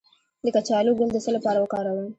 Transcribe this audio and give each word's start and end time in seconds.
د 0.43 0.45
کچالو 0.55 0.91
ګل 0.99 1.09
د 1.13 1.17
څه 1.25 1.29
لپاره 1.35 1.57
وکاروم؟ 1.59 2.07